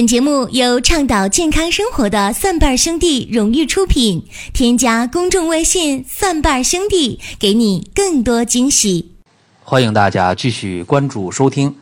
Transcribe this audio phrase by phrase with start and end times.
[0.00, 4.24] 本节目由倡导健康生活的蒜瓣兄弟荣誉出品。
[4.54, 9.12] 添加公众微信“蒜瓣兄弟”，给你更多惊喜。
[9.62, 11.76] 欢迎大家继续关注收听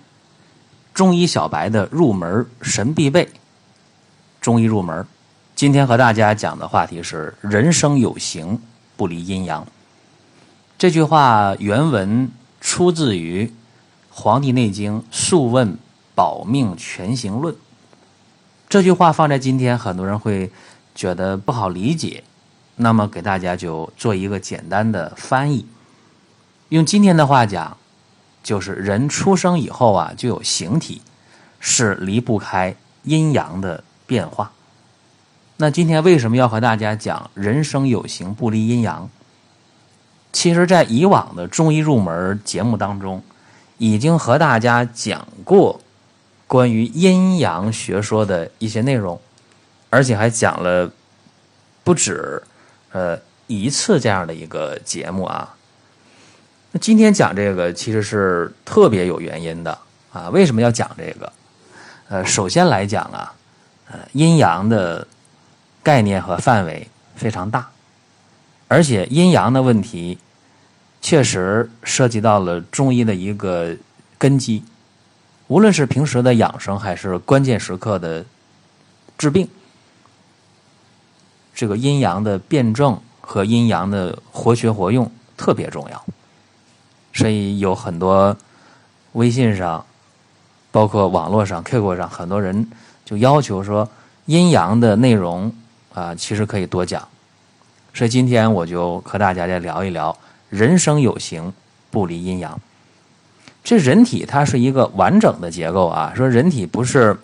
[0.93, 3.29] 中医小白的入门神必备。
[4.41, 5.07] 中医入门，
[5.55, 8.61] 今天和大家讲的话题是“人生有形，
[8.96, 9.64] 不离阴阳”。
[10.77, 12.29] 这句话原文
[12.61, 13.45] 出自于
[14.11, 15.79] 《黄帝内经·素问
[16.16, 17.55] 保命全形论》。
[18.69, 20.53] 这句话放在今天，很多人会
[20.95, 22.22] 觉得不好理解。
[22.77, 25.67] 那么，给大家就做一个简单的翻译。
[26.68, 27.79] 用今天的话讲，
[28.43, 31.00] 就是人出生以后啊，就有形体，
[31.58, 34.53] 是离不开阴阳的变化。
[35.56, 39.08] 那今天为什么要和大家讲“人生有形，不离阴阳”？
[40.30, 43.22] 其实，在以往的中医入门节目当中，
[43.78, 45.80] 已经和大家讲过。
[46.48, 49.20] 关于阴阳学说的一些内容，
[49.91, 50.91] 而且还讲了
[51.84, 52.42] 不止
[52.90, 55.55] 呃一次这样的一个节目啊。
[56.72, 59.78] 那今天讲这个其实是特别有原因的
[60.10, 60.30] 啊。
[60.30, 61.30] 为什么要讲这个？
[62.08, 63.34] 呃，首先来讲啊，
[63.90, 65.06] 呃，阴阳的
[65.83, 67.68] 概念和范围非常大，
[68.68, 70.18] 而且阴阳的问题
[71.02, 73.77] 确实涉及到了中医的一个
[74.16, 74.64] 根基。
[75.48, 78.24] 无论是平时的养生，还是关键时刻的
[79.16, 79.48] 治病，
[81.55, 86.05] 这个阴阳的辩证和阴阳的活学活用特别重要。
[87.14, 88.36] 所以有很多
[89.12, 89.84] 微信上，
[90.70, 92.70] 包括网络上、QQ 上，很多人
[93.05, 93.88] 就要求说
[94.27, 95.52] 阴阳的内容
[95.94, 97.08] 啊，其实可以多讲。
[97.94, 100.16] 所以今天我就和大家再聊一聊：
[100.50, 101.52] 人生有形，
[101.90, 102.60] 不离阴阳。
[103.69, 107.14] 这人体它是一个完整的结构啊，说人体不是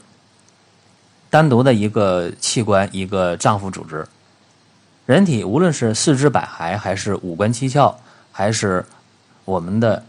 [1.30, 4.06] 单独的一个器官，一个脏腑组织。
[5.06, 7.94] 人体无论是四肢百骸，还是五官七窍，
[8.30, 8.84] 还是
[9.46, 10.04] 我们的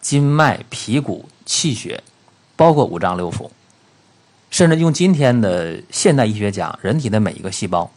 [0.00, 2.02] 筋脉皮骨气血，
[2.56, 3.48] 包括五脏六腑，
[4.50, 7.88] 甚至用今天的现代医学讲，人体的每一个细胞，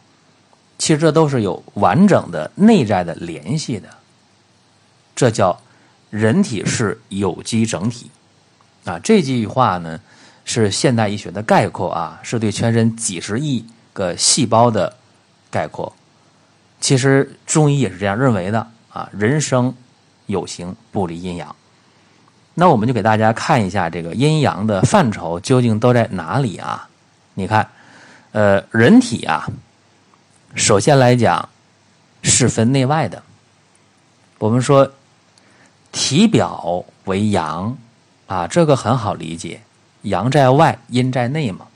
[0.78, 3.88] 其实这都是有完整的内在的联系的，
[5.16, 5.58] 这叫。
[6.14, 8.08] 人体是有机整体，
[8.84, 9.98] 啊，这句话呢
[10.44, 14.96] 是现代医学的概括啊，是对全身几十亿个细胞的
[15.50, 15.92] 概括。
[16.80, 19.74] 其实中医也是这样认为的啊，人生
[20.26, 21.56] 有形，不离阴阳。
[22.54, 26.88] 那我们就给大家看一下这个阴阳的范畴究竟都在哪里啊？
[27.34, 27.68] 你看，
[28.30, 29.48] 呃，人体啊，
[30.54, 31.48] 首先来讲
[32.22, 33.20] 是分内外的，
[34.38, 34.88] 我们说。
[35.94, 37.78] 体表为阳，
[38.26, 39.62] 啊，这个很好理解，
[40.02, 41.66] 阳在外，阴在内嘛。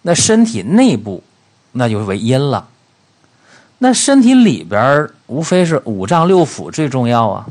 [0.00, 1.22] 那身体内部，
[1.72, 2.70] 那就为阴了。
[3.76, 7.46] 那身体里边无非是五脏六腑最重要啊。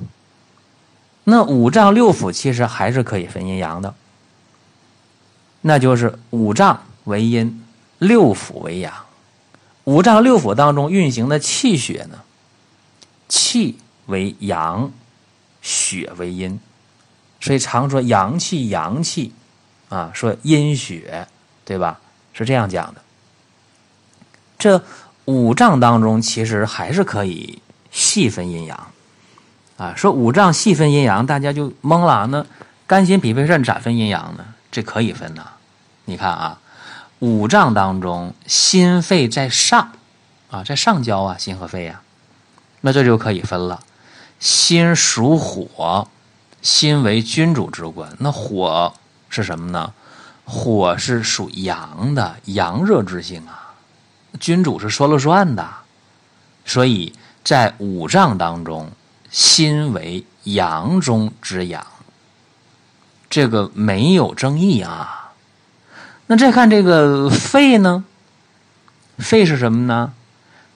[1.26, 3.94] 那五脏六腑其实还是可以分阴阳的，
[5.62, 7.64] 那就是五脏为阴，
[8.00, 8.92] 六腑为阳。
[9.84, 12.18] 五脏六腑当中运行的气血呢，
[13.30, 13.78] 气
[14.08, 14.92] 为阳。
[15.68, 16.58] 血为阴，
[17.42, 19.34] 所以常说阳气阳气，
[19.90, 21.28] 啊，说阴血，
[21.66, 22.00] 对吧？
[22.32, 23.02] 是这样讲的。
[24.58, 24.82] 这
[25.26, 27.62] 五脏当中其实还是可以
[27.92, 28.88] 细分阴阳，
[29.76, 32.28] 啊，说五脏细分阴阳，大家就懵了。
[32.28, 32.46] 那
[32.88, 34.46] 肝心脾肺肾咋分阴阳呢？
[34.72, 35.52] 这可以分呐。
[36.06, 36.62] 你看啊，
[37.20, 39.92] 五脏当中心肺在上，
[40.50, 42.00] 啊，在上焦啊，心和肺呀，
[42.80, 43.84] 那这就可以分了。
[44.40, 46.08] 心属火，
[46.62, 48.16] 心为君主之官。
[48.20, 48.94] 那火
[49.30, 49.94] 是什么呢？
[50.46, 53.74] 火是属阳的，阳热之性啊。
[54.40, 55.68] 君主是说了算的，
[56.66, 58.92] 所以在五脏当中，
[59.30, 61.86] 心为阳中之阳，
[63.30, 65.34] 这个没有争议啊。
[66.28, 68.06] 那再看这个肺呢？
[69.18, 70.14] 肺是什么呢？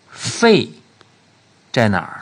[0.09, 0.71] 肺
[1.71, 2.20] 在哪儿？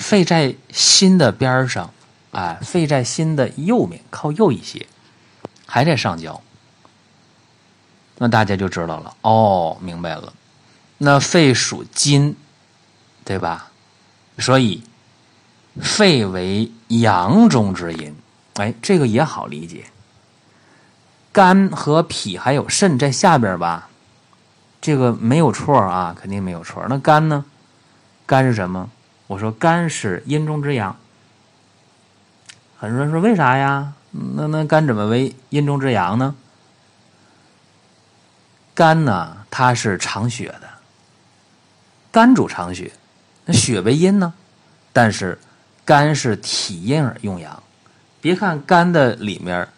[0.00, 1.92] 肺在心的边上，
[2.32, 4.86] 哎，肺在心的右面，靠右一些，
[5.66, 6.40] 还在上焦。
[8.16, 10.32] 那大家就知道了，哦，明白了。
[10.98, 12.34] 那肺属金，
[13.24, 13.70] 对吧？
[14.38, 14.82] 所以
[15.80, 18.16] 肺为阳中之阴，
[18.54, 19.84] 哎，这个也好理解。
[21.30, 23.88] 肝和脾还有肾在下边吧？
[24.80, 26.84] 这个没有错啊，肯定没有错。
[26.88, 27.44] 那肝呢？
[28.26, 28.90] 肝是什么？
[29.30, 30.96] 我说肝是阴中之阳，
[32.76, 33.92] 很多人说为啥呀？
[34.10, 36.34] 那那肝怎么为阴中之阳呢？
[38.74, 40.68] 肝呢，它是藏血的，
[42.10, 42.90] 肝主藏血，
[43.44, 44.34] 那血为阴呢，
[44.92, 45.38] 但是
[45.84, 47.62] 肝是体阴而用阳。
[48.20, 49.68] 别看肝的里面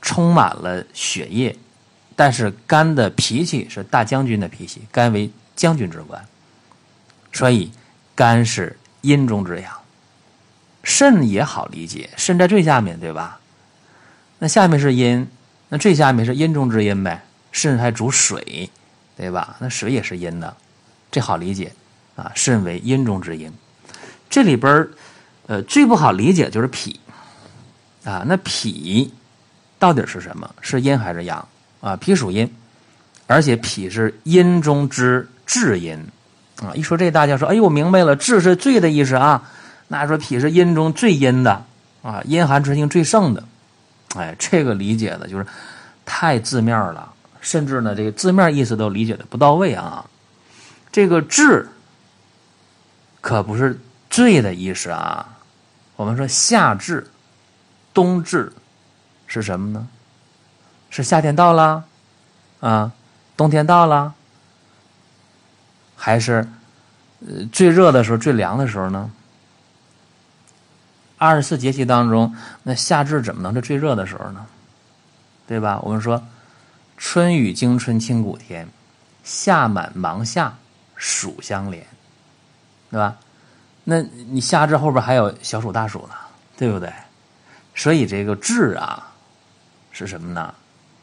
[0.00, 1.54] 充满了血液，
[2.16, 6.26] 但是肝的脾气是大将军的脾气，肝为将军之官，
[7.30, 7.70] 所以
[8.18, 9.72] 肝是阴中之阳。
[10.82, 13.38] 肾也好理解，肾在最下面，对吧？
[14.40, 15.24] 那下面是阴，
[15.68, 17.22] 那最下面是阴中之阴呗。
[17.52, 18.68] 肾还主水，
[19.16, 19.54] 对吧？
[19.60, 20.56] 那水也是阴的，
[21.12, 21.72] 这好理解
[22.16, 22.32] 啊。
[22.34, 23.52] 肾为阴中之阴，
[24.28, 24.88] 这里边
[25.46, 26.98] 呃最不好理解就是脾
[28.02, 28.24] 啊。
[28.26, 29.14] 那脾
[29.78, 30.52] 到底是什么？
[30.60, 31.48] 是阴还是阳
[31.80, 31.94] 啊？
[31.94, 32.52] 脾属阴，
[33.28, 36.04] 而且脾是阴中之至阴
[36.62, 36.74] 啊。
[36.74, 39.50] 一说这，大家说：“哎呦，我明白了，至是最的意思啊。”
[39.88, 41.64] 那说脾是阴中最阴的
[42.02, 43.42] 啊，阴寒之性最盛的。
[44.16, 45.46] 哎，这个理解的就是
[46.04, 47.12] 太字面了。
[47.40, 50.04] 甚至呢，这个字面意思都理解的不到位啊。
[50.90, 51.68] 这个“至”
[53.20, 53.78] 可不是
[54.10, 55.36] “最”的意思啊。
[55.96, 57.06] 我们说夏至、
[57.94, 58.52] 冬至
[59.26, 59.88] 是什么呢？
[60.90, 61.84] 是夏天到了
[62.60, 62.90] 啊，
[63.36, 64.14] 冬天到了，
[65.98, 66.48] 还是
[67.26, 69.10] 呃最热的时候、最凉的时候呢？
[71.18, 74.46] 二十四节气当中，那夏至怎么能是最热的时候呢？
[75.46, 75.78] 对吧？
[75.82, 76.22] 我们说。
[77.00, 78.68] 春雨惊春清谷天，
[79.22, 80.52] 夏满芒夏
[80.96, 81.86] 暑相连，
[82.90, 83.16] 对吧？
[83.84, 86.14] 那你夏至后边还有小暑大暑呢，
[86.56, 86.92] 对不对？
[87.76, 89.12] 所以这个至啊，
[89.92, 90.52] 是什么呢？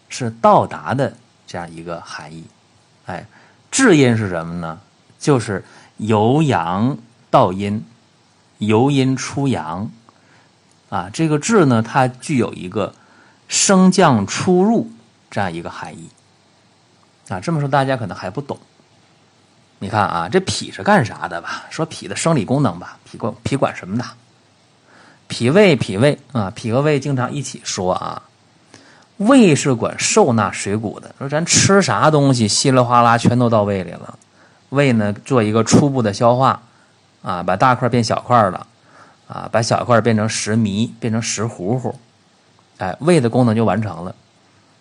[0.10, 1.16] 是到达的
[1.48, 2.46] 这样一个含义。
[3.06, 3.26] 哎，
[3.72, 4.80] 至阴是什么呢？
[5.20, 5.64] 就是
[5.98, 6.98] 由阳
[7.30, 7.86] 到阴，
[8.60, 9.90] 由阴出阳。
[10.90, 12.94] 啊，这个至呢，它具有一个
[13.48, 14.90] 升降出入。
[15.32, 16.08] 这样一个含义
[17.28, 18.58] 啊，这么说大家可能还不懂。
[19.80, 21.66] 你看啊，这脾是干啥的吧？
[21.70, 24.06] 说脾的生理功能吧，脾管脾管什么的？
[25.28, 28.22] 脾胃，脾胃啊，脾和胃经常一起说啊。
[29.18, 34.20] 胃是管受纳水谷的，说咱吃啥东西稀里哗啦全都到胃里了，
[34.70, 36.62] 胃呢做一个初步的消化
[37.22, 38.68] 啊，把大块变小块了
[39.28, 41.96] 啊，把小块变成食糜，变成食糊糊，
[42.78, 44.14] 哎，胃的功能就完成了。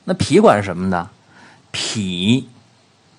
[0.04, 1.08] 那脾管什么呢？
[1.70, 2.48] 脾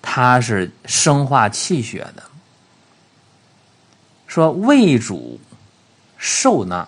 [0.02, 2.22] 它是生化气血的。
[4.26, 5.40] 说胃主
[6.18, 6.86] 受纳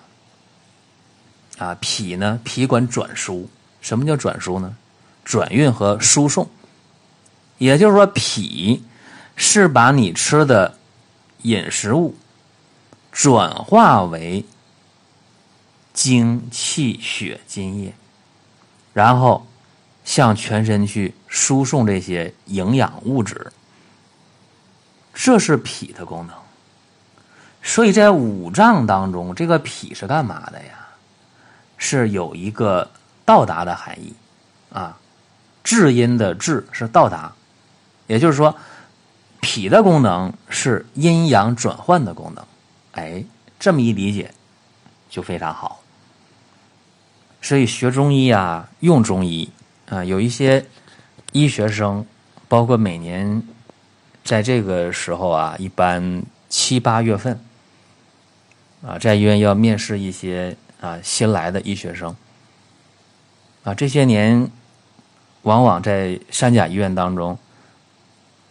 [1.56, 3.48] 啊，脾呢脾管转输。
[3.88, 4.76] 什么叫转输呢？
[5.25, 6.49] 转运和输送。
[7.56, 8.85] 也就是说，脾
[9.35, 10.76] 是把你吃的
[11.43, 12.14] 饮食物
[13.11, 14.44] 转化为
[15.94, 17.94] 精气血津液，
[18.93, 19.46] 然后。
[20.05, 23.52] 向全身去输送这些营养物质，
[25.12, 26.35] 这是脾的功能。
[27.62, 30.88] 所以在五脏当中，这个脾是干嘛的呀？
[31.76, 32.90] 是有一个
[33.28, 34.14] 到达的含义
[34.72, 34.96] 啊。
[35.62, 37.34] 至阴的至是到达，
[38.06, 38.56] 也就是说，
[39.42, 42.42] 脾的功能是阴阳转换的功能。
[42.92, 43.22] 哎，
[43.60, 44.32] 这么一理解
[45.10, 45.82] 就非常好。
[47.42, 49.50] 所以学中医啊，用中医。
[49.90, 50.64] 啊，有一些
[51.32, 52.06] 医学生，
[52.48, 53.42] 包括每年
[54.25, 57.38] 在这个时候啊，一般七八月份
[58.82, 62.14] 啊，在医院要面试一些啊新来的医学生
[63.68, 63.75] 啊。
[63.75, 64.50] 这些年，
[65.42, 67.38] 往往在三甲医院当中，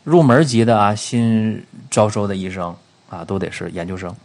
[0.03, 2.75] 入门级的啊新招收的医生
[3.09, 4.15] 啊，都得是研究生。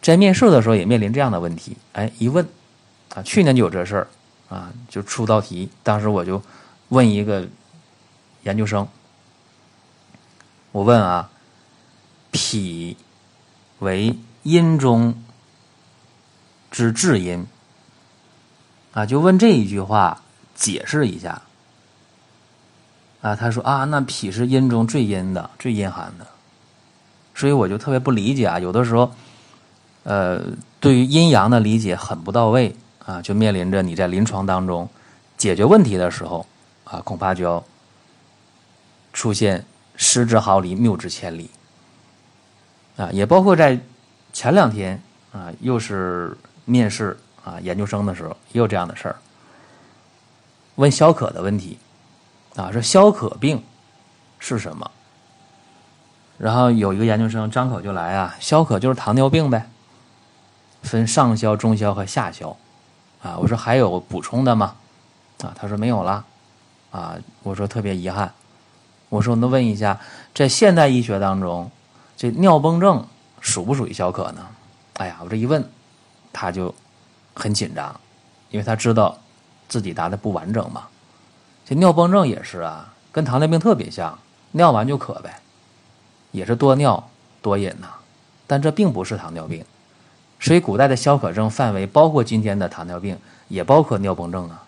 [0.00, 2.46] 在面试的时候也面临这样的问题，哎，一问
[3.14, 4.06] 啊，去年就有这事儿。
[4.50, 6.40] 啊，就出道题，当时我就
[6.90, 7.48] 问一个
[8.42, 8.86] 研究生，
[10.70, 11.28] 我问啊，
[12.30, 12.96] 脾
[13.78, 15.14] 为阴中
[16.70, 17.44] 之至阴，
[18.94, 20.22] 啊，就问这一句话，
[20.54, 21.42] 解释一下。
[23.20, 26.26] 啊，他说啊，那脾是阴中最阴的，最阴寒的，
[27.34, 29.12] 所以我就特别不理解啊，有的时候，
[30.04, 30.40] 呃，
[30.80, 32.74] 对于阴阳的理解很不到位。
[33.06, 34.88] 啊，就面临着你在临床当中
[35.36, 36.46] 解决问题的时候，
[36.84, 37.62] 啊，恐怕就要
[39.12, 39.62] 出现
[39.94, 41.50] 失之毫厘，谬之千里。
[42.96, 43.78] 啊，也包括在
[44.32, 46.34] 前两天啊，又是
[46.64, 49.16] 面试啊研究生的时候，也有这样的事儿。
[50.76, 51.78] 问消渴的问题，
[52.56, 53.62] 啊，说消渴病
[54.38, 54.90] 是什么？
[56.36, 59.70] 然后有一个研究生张口就来啊，消渴就是糖尿病呗，
[60.82, 62.56] 分上消、中消和下消。
[63.22, 64.74] 啊，我说还有补充的吗？
[65.42, 66.24] 啊，他说没有了。
[66.90, 68.32] 啊，我说特别遗憾
[69.08, 69.98] 我说那问一下，
[70.34, 71.70] 在现代医学当中，
[72.16, 73.06] 这尿崩症
[73.40, 74.46] 属不属于消渴呢？
[74.94, 75.64] 哎呀，我这一问，
[76.32, 76.74] 他就
[77.34, 78.00] 很紧张，
[78.50, 79.18] 因为他知道
[79.68, 80.86] 自己答的不完整嘛。
[81.66, 84.18] 这尿崩症也是啊，跟糖尿病特别像，
[84.52, 85.40] 尿完就渴呗，
[86.30, 87.10] 也是多尿
[87.42, 87.88] 多饮呐。
[88.46, 89.64] 但这并不是糖尿病，
[90.38, 94.62] 所以古代的消渴症范围包括今天的糖尿病，也包括尿崩症啊。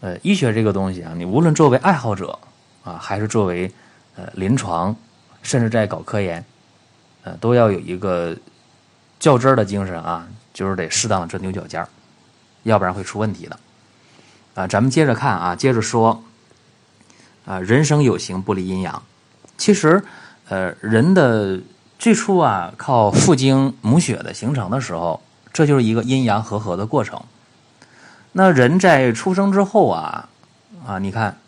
[0.00, 2.38] 呃，医学这个东西啊，你无论作为爱好者
[2.82, 3.72] 啊，还是作为
[4.16, 4.94] 呃临床，
[5.42, 6.44] 甚至在搞科研，
[7.22, 8.36] 呃，都要有一个
[9.18, 11.88] 较真儿的精神啊，就是得适当的钻牛角尖儿，
[12.62, 13.58] 要不然会出问题的。
[14.54, 16.22] 啊，咱们接着看啊，接着说
[17.44, 19.02] 啊，人生有形不离阴阳。
[19.56, 20.02] 其实，
[20.48, 21.60] 呃，人的
[21.98, 25.20] 最初啊，靠父精母血的形成的时候，
[25.52, 27.20] 这就是一个阴阳和合的过程。
[28.32, 30.28] 那人在出生之后啊，
[30.86, 31.38] 啊，你看，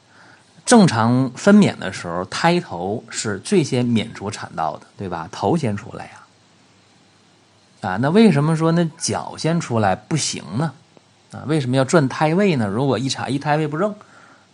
[0.64, 5.28] 正常分娩的时候，胎头是最先娩出产道的，对吧？
[5.30, 6.12] 头先出来呀。
[7.80, 10.72] 啊，那为什么说那脚先出来不行呢？
[11.32, 12.66] 啊，为什么要转胎位呢？
[12.68, 13.94] 如果一查一胎位不正，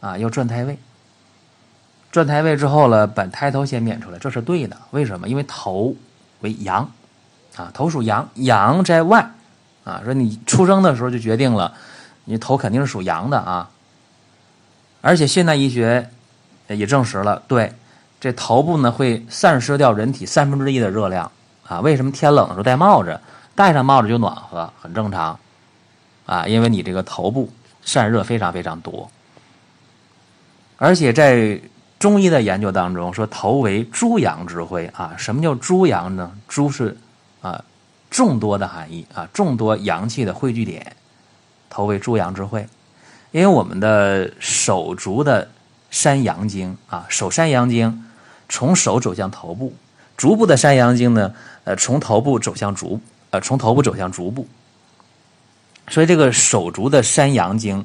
[0.01, 0.79] 啊，要转胎位。
[2.13, 4.77] 转胎位之后了，把胎头先娩出来，这是对的。
[4.91, 5.29] 为什么？
[5.29, 5.95] 因为头
[6.41, 6.91] 为阳，
[7.57, 9.31] 啊，头属阳，阳在外，
[9.85, 11.75] 啊，说你出生的时候就决定了。
[12.25, 13.71] 你头肯定是属阳的啊，
[15.01, 16.11] 而且现代医学
[16.69, 17.73] 也证实了，对
[18.19, 21.31] 这头部呢会散失掉人体三分之一的热量
[21.69, 21.81] 啊。
[21.81, 23.21] 为什么天冷的时候戴帽子？
[23.55, 25.39] 戴上帽子就暖和，很正常
[26.27, 27.51] 啊，因为你这个头部
[27.83, 29.11] 散热非常非常多。
[30.77, 31.59] 而且在
[31.99, 35.15] 中医的研究当中说，头为诸阳之会啊。
[35.17, 36.31] 什么叫诸阳呢？
[36.47, 36.95] 诸是
[37.41, 37.65] 啊
[38.11, 40.95] 众多的含义啊，众多阳气的汇聚点。
[41.71, 42.67] 头为诸阳之会，
[43.33, 45.49] 因为我们的手足的
[45.91, 48.05] 山阳经啊，手山阳经
[48.49, 49.75] 从手走向头部，
[50.17, 54.47] 足部的山阳经呢，呃，从头部走向足，呃，从头部走向足部。
[55.89, 57.85] 所以这个手足的山阳经，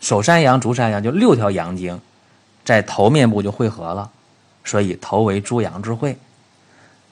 [0.00, 2.00] 手山阳、足山阳就六条阳经，
[2.64, 4.10] 在头面部就汇合了，
[4.64, 6.16] 所以头为诸阳之会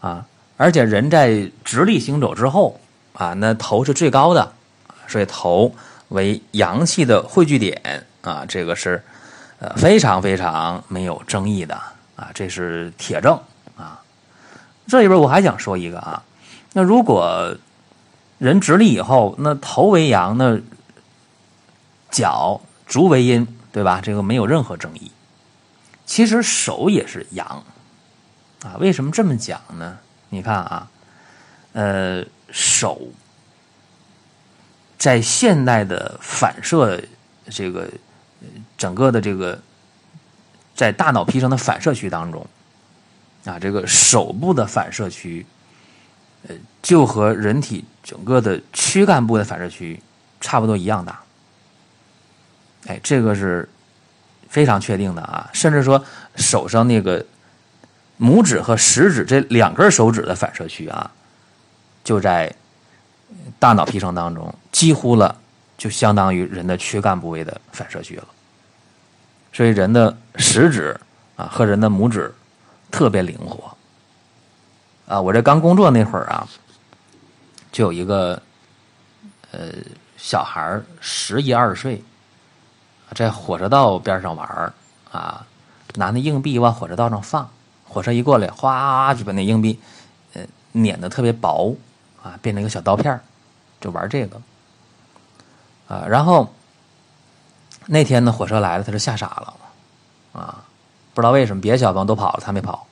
[0.01, 0.27] 啊。
[0.57, 2.81] 而且人在直立行走之后
[3.13, 4.53] 啊，那头是最高的，
[5.07, 5.75] 所以头。
[6.09, 9.03] 为阳气的汇聚点啊，这个是
[9.61, 11.75] 呃非常非常没有争议的
[12.17, 13.41] 啊，这是铁证。
[14.87, 16.23] 这里边我还想说一个啊，
[16.73, 17.57] 那如果
[18.39, 20.61] 人直立以后，那头为阳，那
[22.11, 24.01] 脚足为阴，对吧？
[24.03, 25.11] 这个没有任何争议。
[26.05, 27.65] 其实手也是阳
[28.63, 29.99] 啊，为什么这么讲呢？
[30.29, 30.89] 你看啊，
[31.73, 33.01] 呃，手。
[34.99, 37.03] 在现代的反射，
[37.51, 37.89] 这个
[38.79, 39.61] 整个的这个
[40.77, 42.47] 在大脑皮层的反射区当中，
[43.45, 45.45] 啊，这个手部的反射区，
[46.49, 50.01] 呃，就和人体整个的躯干部的反射区
[50.41, 51.21] 差不多一样大。
[52.87, 53.69] 哎，这个是
[54.49, 56.05] 非常确定的啊，甚至说
[56.37, 57.25] 手上那个
[58.21, 61.11] 拇指和食指这两根手指的反射区啊，
[62.03, 62.55] 就在。
[63.59, 65.35] 大脑皮层当中，几乎了，
[65.79, 68.29] 就相当于人的躯干部位的反射区了。
[69.55, 70.95] 所以人的食指
[71.37, 72.31] 啊和人的拇指
[72.93, 73.77] 特别灵活。
[75.09, 76.47] 啊，我这刚工作那会儿啊，
[77.73, 78.41] 就有一个
[79.51, 79.71] 呃
[80.17, 82.01] 小孩十一二岁，
[83.15, 84.73] 在火车道边上玩
[85.11, 85.45] 啊，
[85.97, 87.51] 拿那硬币往火车道上放，
[87.89, 89.81] 火车一过来，哗就把那硬币
[90.35, 91.75] 呃碾的特别薄。
[92.23, 93.21] 啊，变成一个小刀片
[93.81, 94.41] 就玩这个。
[95.89, 96.55] 啊，然后
[97.87, 99.57] 那天呢，火车来了，他就吓傻了，
[100.33, 100.65] 啊，
[101.15, 102.87] 不知道为什么，别的小朋友都跑了，他没跑，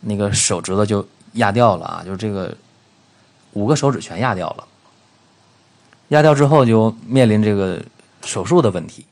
[0.00, 2.56] 那个手指头就压掉了啊，就是这个
[3.52, 4.66] 五个手指全压掉了。
[6.08, 7.80] 压掉之后就面临这个
[8.22, 9.06] 手术的问题，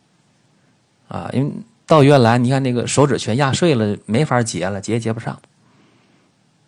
[1.08, 1.52] 啊，因为
[1.86, 5.40] 到医院来，你看那个手指全压碎了，没法接了，接也接不上，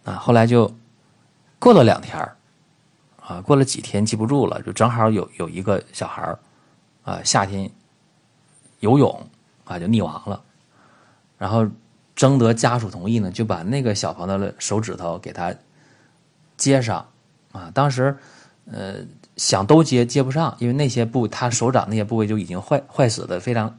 [0.05, 0.73] 啊，后来就。
[1.63, 2.19] 过了两天
[3.23, 6.35] 啊，过了几天记不住了，就正好有有一个小孩
[7.05, 7.71] 啊，夏天
[8.79, 9.29] 游泳
[9.65, 10.43] 啊就溺亡了，
[11.41, 11.67] 然后
[12.15, 15.55] 征得家属同意呢，就把那个小朋友的手指头给他
[16.59, 17.07] 接上
[17.53, 17.71] 啊。
[17.73, 18.15] 当时
[18.71, 18.97] 呃
[19.39, 23.79] 想都接接不上，因为那些部他手掌那些部位就已经坏坏死的非常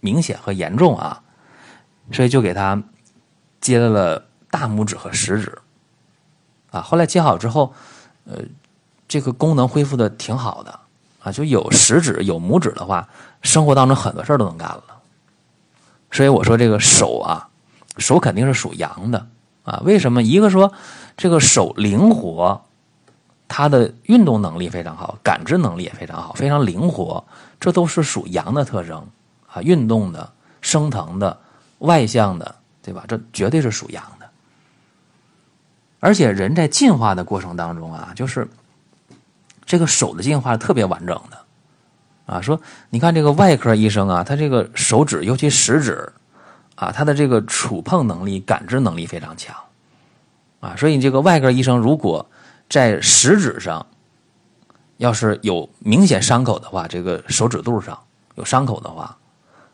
[0.00, 1.22] 明显和严重啊，
[2.10, 2.82] 所以就给他
[3.60, 5.56] 接了大拇指和食指。
[6.72, 7.72] 啊，后来接好之后，
[8.24, 8.40] 呃，
[9.06, 10.80] 这个功能恢复的挺好的
[11.22, 13.08] 啊，就有食指有拇指的话，
[13.42, 14.95] 生活当中很多事儿都能干了。
[16.10, 17.48] 所以我说这个手啊，
[17.98, 19.26] 手肯定是属阳的
[19.64, 19.82] 啊。
[19.84, 20.22] 为什么？
[20.22, 20.72] 一个说
[21.16, 22.64] 这个手灵活，
[23.48, 27.24] 它的运动能力非常好，感知能力也非常好，非常灵活，
[27.60, 29.06] 这都是属阳的特征
[29.52, 29.60] 啊。
[29.62, 31.38] 运动的、升腾的、
[31.78, 33.04] 外向的，对吧？
[33.06, 34.26] 这绝对是属阳的。
[36.00, 38.48] 而且人在进化的过程当中啊，就是
[39.64, 41.38] 这个手的进化特别完整的。
[42.26, 46.12] 啊，说你看这个外科医生啊，他这个手指，尤其食指，
[46.74, 49.54] 啊，他的这个触碰能力、感知能力非常强，
[50.58, 52.28] 啊，所以这个外科医生如果
[52.68, 53.86] 在食指上
[54.96, 57.96] 要是有明显伤口的话，这个手指肚上
[58.34, 59.16] 有伤口的话，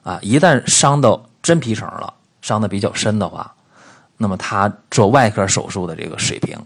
[0.03, 3.51] 啊，一旦伤到真皮层了，伤的比较深的话，
[4.19, 6.59] 那么他做外科手术的这个水平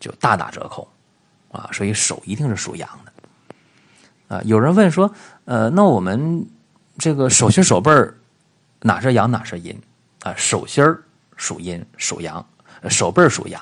[0.00, 0.88] 就大打折扣，
[1.52, 3.12] 啊，所以手一定是属阳的。
[4.28, 5.12] 啊，有人问说，
[5.44, 6.44] 呃，那我们
[6.98, 7.92] 这个手心手背
[8.80, 9.80] 哪是阳哪是阴？
[10.22, 10.84] 啊，手心
[11.36, 12.44] 属阴属阳，
[12.88, 13.60] 手背属阳。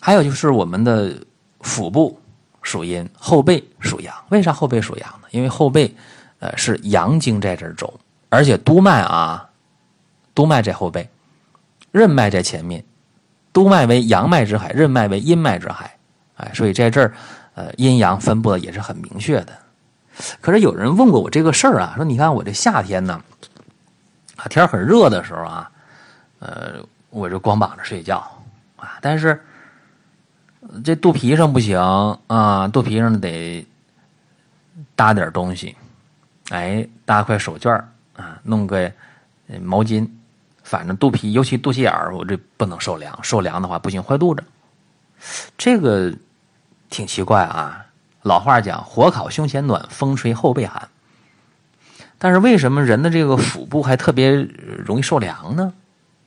[0.00, 1.14] 还有就是我们的
[1.60, 2.18] 腹部
[2.62, 4.14] 属阴，后背属阳。
[4.30, 5.28] 为啥后背属阳呢？
[5.32, 5.94] 因为后背
[6.38, 9.46] 呃是阳经在这儿走，而且督脉啊，
[10.34, 11.06] 督脉在后背，
[11.92, 12.82] 任脉在前面，
[13.52, 15.94] 督脉为阳脉之海，任脉为阴脉之海。
[16.36, 17.12] 哎，所以在这儿。
[17.56, 19.58] 呃，阴阳分布的也是很明确的。
[20.42, 23.18] 可是有人问过我这个事儿啊，说你看我这夏天呢，
[24.36, 25.70] 啊天很热的时候啊，
[26.38, 26.74] 呃，
[27.08, 28.18] 我就光膀子睡觉
[28.76, 29.42] 啊，但是
[30.84, 31.78] 这肚皮上不行
[32.26, 33.66] 啊，肚皮上得
[34.94, 35.74] 搭点东西，
[36.50, 37.72] 哎，搭块手绢
[38.14, 38.92] 啊，弄个
[39.62, 40.06] 毛巾，
[40.62, 44.44] 反正肚皮尤其肚脐眼，我这不能受凉，受凉的话不行，坏肚子。
[45.56, 46.14] 这个。
[46.90, 47.86] 挺奇怪啊！
[48.22, 50.88] 老话讲“火烤胸前暖，风吹后背寒”，
[52.18, 55.72] 但是为什么人的这个腹部还特别容易受凉呢？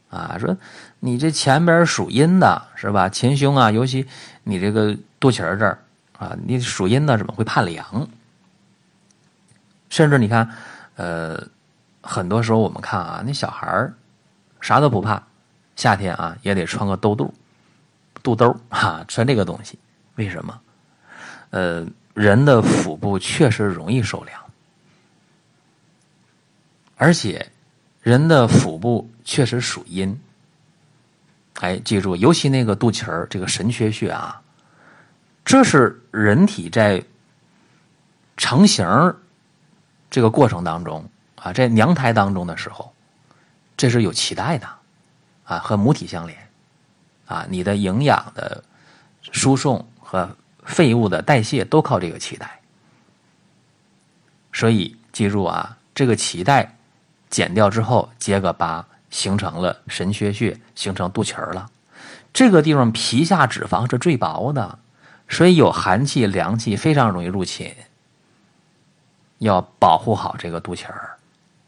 [0.09, 0.57] 啊，说
[0.99, 3.09] 你这前边属阴的是吧？
[3.09, 4.07] 前胸啊，尤其
[4.43, 5.77] 你这个肚脐儿这儿
[6.17, 8.07] 啊，你属阴的怎么会怕凉？
[9.89, 10.49] 甚至你看，
[10.95, 11.47] 呃，
[12.01, 13.93] 很多时候我们看啊，那小孩儿
[14.61, 15.21] 啥都不怕，
[15.75, 17.33] 夏天啊也得穿个兜肚、
[18.23, 19.77] 肚兜啊，穿这个东西。
[20.19, 20.61] 为什么？
[21.51, 24.37] 呃，人的腹部确实容易受凉，
[26.97, 27.49] 而且
[28.01, 30.19] 人的腹部确实属阴。
[31.61, 34.41] 哎，记住，尤其那个肚脐儿这个神阙穴啊，
[35.45, 37.01] 这是人体在
[38.35, 38.85] 成型
[40.09, 42.93] 这个过程当中啊，在娘胎当中的时候，
[43.77, 44.67] 这是有脐带的
[45.45, 46.37] 啊，和母体相连
[47.25, 48.61] 啊，你的营养的
[49.31, 49.89] 输送。
[50.09, 50.27] 和
[50.63, 52.59] 废物的代谢都靠这个脐带，
[54.51, 56.75] 所以记住啊，这个脐带
[57.29, 61.69] 剪掉之后结个疤，形成了神阙穴，形成肚脐儿了。
[62.33, 64.79] 这个地方皮下脂肪是最薄的，
[65.27, 67.71] 所以有寒气、凉气非常容易入侵，
[69.37, 71.17] 要保护好这个肚脐儿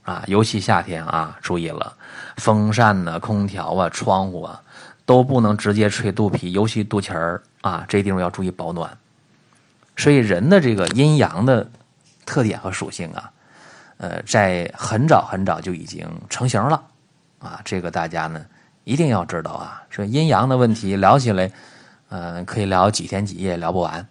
[0.01, 1.95] 啊，尤其夏天啊，注意了，
[2.37, 4.59] 风扇呢、空调啊、窗户啊。
[5.11, 8.97] 都不能直接吹肚皮，尤其肚脐儿啊，这地方要注意保暖。
[9.97, 11.69] 所以人的这个阴阳的
[12.25, 13.29] 特点和属性啊，
[13.97, 16.81] 呃，在很早很早就已经成型了
[17.39, 17.59] 啊。
[17.65, 18.41] 这个大家呢
[18.85, 19.83] 一定要知道啊。
[19.89, 21.51] 说阴阳的问题聊起来，
[22.07, 24.07] 嗯，可以聊几天几夜聊不完，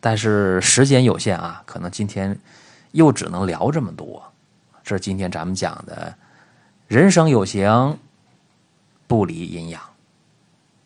[0.00, 2.36] 但是时间有限啊，可能今天
[2.90, 4.20] 又只能聊这么多。
[4.82, 6.12] 这是今天咱们讲的，
[6.88, 7.96] 人生有形，
[9.06, 9.80] 不离阴阳。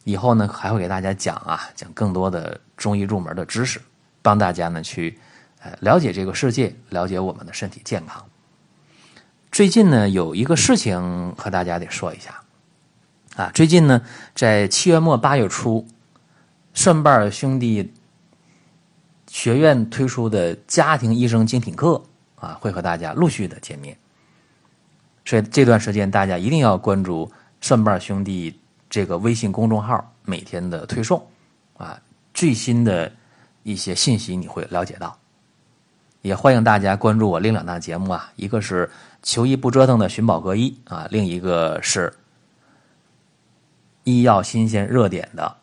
[0.06, 3.80] 以后呢，还会给大家讲啊，讲更多的中医入门的知识，
[4.22, 5.18] 帮大家呢去
[5.58, 8.24] 呃了解这个世界，了解我们的身体健康。
[9.50, 12.40] 最近呢，有一个事情和大家得说一下
[13.34, 14.00] 啊，最近呢，
[14.32, 15.84] 在七月末八月初，
[16.72, 17.92] 顺瓣兄弟
[19.26, 22.00] 学院推出的家庭医生精品课
[22.36, 23.98] 啊，会和大家陆续的见面，
[25.24, 27.28] 所以这段时间大家一定要关注
[27.60, 28.56] 顺瓣兄弟。
[28.96, 31.22] 这个微信公众号每天的推送，
[31.76, 32.00] 啊，
[32.32, 33.12] 最新的
[33.62, 35.14] 一些信息你会了解到。
[36.22, 38.90] 也欢迎大家关注我另两档节目啊，一个是
[39.22, 42.10] 求医不折腾的寻宝国医啊，另一个是
[44.04, 45.54] 医药新鲜热点的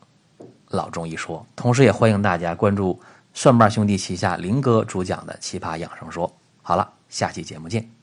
[0.68, 1.44] 老中医说。
[1.56, 3.02] 同时也欢迎大家关注
[3.34, 6.32] 蒜瓣兄弟旗下林哥主讲的奇葩养生说。
[6.62, 8.03] 好了，下期节目见。